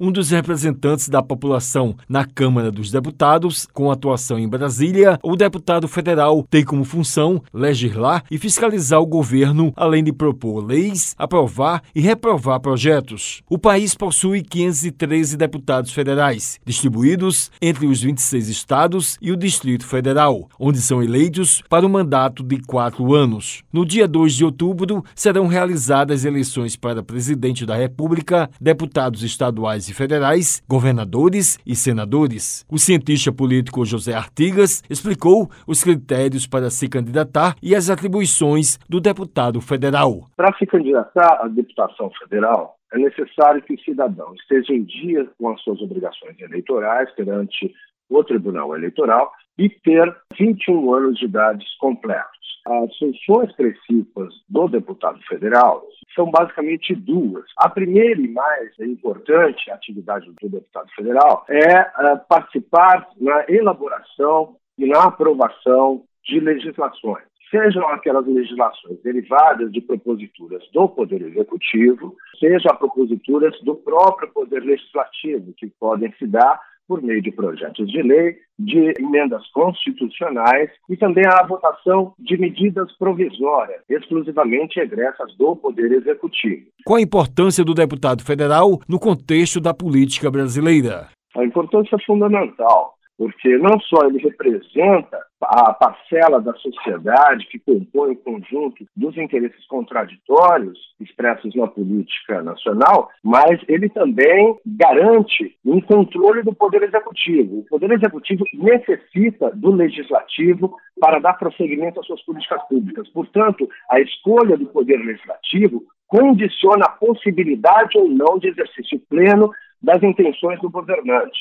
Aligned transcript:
um 0.00 0.12
dos 0.12 0.30
representantes 0.30 1.08
da 1.08 1.22
população 1.22 1.96
na 2.08 2.24
Câmara 2.24 2.70
dos 2.70 2.90
Deputados, 2.90 3.66
com 3.72 3.90
atuação 3.90 4.38
em 4.38 4.48
Brasília, 4.48 5.18
o 5.22 5.34
deputado 5.34 5.88
federal 5.88 6.46
tem 6.48 6.64
como 6.64 6.84
função 6.84 7.42
legislar 7.52 8.22
e 8.30 8.38
fiscalizar 8.38 9.00
o 9.00 9.06
governo, 9.06 9.72
além 9.76 10.04
de 10.04 10.12
propor 10.12 10.64
leis, 10.64 11.14
aprovar 11.18 11.82
e 11.94 12.00
reprovar 12.00 12.60
projetos. 12.60 13.42
O 13.48 13.58
país 13.58 13.94
possui 13.94 14.42
513 14.42 15.36
deputados 15.36 15.92
federais, 15.92 16.60
distribuídos 16.64 17.50
entre 17.60 17.86
os 17.86 18.00
26 18.02 18.48
estados 18.48 19.18
e 19.20 19.32
o 19.32 19.36
Distrito 19.36 19.84
Federal, 19.84 20.48
onde 20.58 20.80
são 20.80 21.02
eleitos 21.02 21.62
para 21.68 21.84
um 21.84 21.88
mandato 21.88 22.42
de 22.42 22.60
quatro 22.60 23.14
anos. 23.14 23.62
No 23.72 23.84
dia 23.84 24.06
2 24.06 24.34
de 24.34 24.44
outubro, 24.44 25.04
serão 25.14 25.46
realizadas 25.48 26.24
eleições 26.24 26.76
para 26.76 27.02
presidente 27.02 27.66
da 27.66 27.76
República, 27.76 28.48
deputados 28.60 29.22
estaduais 29.22 29.87
e 29.88 29.94
federais, 29.94 30.62
governadores 30.68 31.58
e 31.66 31.74
senadores. 31.74 32.64
O 32.70 32.78
cientista 32.78 33.32
político 33.32 33.84
José 33.84 34.14
Artigas 34.14 34.82
explicou 34.88 35.50
os 35.66 35.82
critérios 35.82 36.46
para 36.46 36.70
se 36.70 36.88
candidatar 36.88 37.56
e 37.62 37.74
as 37.74 37.90
atribuições 37.90 38.78
do 38.88 39.00
deputado 39.00 39.60
federal. 39.60 40.26
Para 40.36 40.56
se 40.56 40.66
candidatar 40.66 41.40
à 41.42 41.48
deputação 41.48 42.10
federal, 42.18 42.76
é 42.92 42.98
necessário 42.98 43.62
que 43.62 43.74
o 43.74 43.80
cidadão 43.80 44.34
esteja 44.34 44.72
em 44.72 44.82
dia 44.84 45.28
com 45.38 45.50
as 45.50 45.60
suas 45.62 45.80
obrigações 45.80 46.40
eleitorais 46.40 47.10
perante 47.14 47.74
o 48.08 48.24
Tribunal 48.24 48.74
Eleitoral 48.74 49.30
e 49.58 49.68
ter 49.68 50.14
21 50.38 50.94
anos 50.94 51.18
de 51.18 51.26
idade 51.26 51.64
completos. 51.78 52.38
As 52.66 52.96
funções 52.96 53.50
específicas 53.50 54.34
do 54.48 54.68
deputado 54.68 55.18
federal 55.28 55.82
são 56.18 56.28
basicamente 56.28 56.96
duas. 56.96 57.44
A 57.56 57.68
primeira 57.68 58.20
e 58.20 58.26
mais 58.26 58.76
importante 58.80 59.70
atividade 59.70 60.26
do 60.42 60.48
deputado 60.48 60.90
federal 60.96 61.44
é 61.48 61.80
uh, 61.80 62.20
participar 62.28 63.08
na 63.20 63.44
elaboração 63.48 64.56
e 64.76 64.84
na 64.84 65.04
aprovação 65.04 66.02
de 66.24 66.40
legislações 66.40 67.22
sejam 67.50 67.88
aquelas 67.88 68.26
legislações 68.26 69.00
derivadas 69.02 69.72
de 69.72 69.80
proposituras 69.80 70.62
do 70.70 70.86
Poder 70.86 71.22
Executivo, 71.22 72.14
sejam 72.38 72.76
proposituras 72.76 73.58
do 73.62 73.74
próprio 73.74 74.30
Poder 74.32 74.62
Legislativo, 74.62 75.54
que 75.54 75.66
podem 75.80 76.12
se 76.18 76.26
dar 76.26 76.60
por 76.88 77.02
meio 77.02 77.22
de 77.22 77.30
projetos 77.30 77.86
de 77.88 78.02
lei, 78.02 78.36
de 78.58 78.94
emendas 78.98 79.46
constitucionais 79.52 80.70
e 80.88 80.96
também 80.96 81.24
a 81.26 81.46
votação 81.46 82.14
de 82.18 82.38
medidas 82.38 82.90
provisórias, 82.96 83.82
exclusivamente 83.88 84.80
egressas 84.80 85.36
do 85.36 85.54
Poder 85.54 85.92
Executivo. 85.92 86.66
Qual 86.84 86.98
a 86.98 87.02
importância 87.02 87.62
do 87.62 87.74
deputado 87.74 88.24
federal 88.24 88.80
no 88.88 88.98
contexto 88.98 89.60
da 89.60 89.74
política 89.74 90.30
brasileira? 90.30 91.08
A 91.36 91.44
importância 91.44 91.94
é 91.94 92.04
fundamental 92.04 92.98
porque 93.18 93.58
não 93.58 93.78
só 93.80 94.06
ele 94.06 94.18
representa 94.18 95.18
a 95.40 95.72
parcela 95.72 96.40
da 96.40 96.52
sociedade 96.54 97.46
que 97.46 97.58
compõe 97.58 98.12
o 98.12 98.16
conjunto 98.16 98.84
dos 98.96 99.16
interesses 99.16 99.64
contraditórios 99.66 100.78
expressos 101.00 101.54
na 101.54 101.66
política 101.66 102.42
nacional, 102.42 103.08
mas 103.22 103.60
ele 103.68 103.88
também 103.88 104.56
garante 104.66 105.56
um 105.64 105.80
controle 105.80 106.42
do 106.42 106.54
Poder 106.54 106.82
Executivo. 106.82 107.60
O 107.60 107.64
Poder 107.64 107.92
Executivo 107.92 108.44
necessita 108.54 109.50
do 109.54 109.70
Legislativo 109.70 110.76
para 111.00 111.20
dar 111.20 111.34
prosseguimento 111.34 112.00
às 112.00 112.06
suas 112.06 112.22
políticas 112.22 112.60
públicas. 112.68 113.08
Portanto, 113.10 113.68
a 113.90 114.00
escolha 114.00 114.56
do 114.56 114.66
Poder 114.66 114.96
Legislativo 114.96 115.82
condiciona 116.08 116.86
a 116.86 116.90
possibilidade 116.90 117.96
ou 117.96 118.08
não 118.08 118.38
de 118.38 118.48
exercício 118.48 118.98
pleno 119.08 119.50
das 119.80 120.02
intenções 120.02 120.60
do 120.60 120.70
governante. 120.70 121.38